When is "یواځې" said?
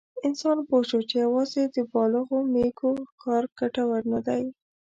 1.25-1.61